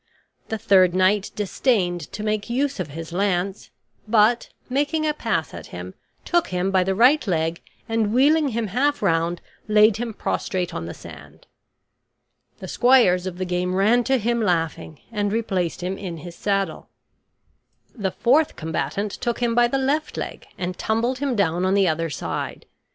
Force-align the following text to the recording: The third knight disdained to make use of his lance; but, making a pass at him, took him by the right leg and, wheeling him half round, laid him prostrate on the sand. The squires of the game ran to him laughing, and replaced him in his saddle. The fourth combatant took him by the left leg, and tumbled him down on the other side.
The 0.47 0.57
third 0.57 0.95
knight 0.95 1.29
disdained 1.35 2.01
to 2.13 2.23
make 2.23 2.49
use 2.49 2.79
of 2.79 2.87
his 2.87 3.13
lance; 3.13 3.69
but, 4.07 4.49
making 4.67 5.05
a 5.05 5.13
pass 5.13 5.53
at 5.53 5.67
him, 5.67 5.93
took 6.25 6.47
him 6.47 6.71
by 6.71 6.83
the 6.83 6.95
right 6.95 7.21
leg 7.27 7.61
and, 7.87 8.11
wheeling 8.11 8.47
him 8.49 8.65
half 8.65 9.03
round, 9.03 9.41
laid 9.67 9.97
him 9.97 10.15
prostrate 10.15 10.73
on 10.73 10.87
the 10.87 10.95
sand. 10.95 11.45
The 12.57 12.67
squires 12.67 13.27
of 13.27 13.37
the 13.37 13.45
game 13.45 13.75
ran 13.75 14.03
to 14.05 14.17
him 14.17 14.41
laughing, 14.41 15.01
and 15.11 15.31
replaced 15.31 15.81
him 15.83 15.99
in 15.99 16.17
his 16.17 16.33
saddle. 16.35 16.89
The 17.93 18.09
fourth 18.09 18.55
combatant 18.55 19.11
took 19.11 19.37
him 19.39 19.53
by 19.53 19.67
the 19.67 19.77
left 19.77 20.17
leg, 20.17 20.47
and 20.57 20.79
tumbled 20.79 21.19
him 21.19 21.35
down 21.35 21.63
on 21.63 21.75
the 21.75 21.87
other 21.87 22.09
side. 22.09 22.65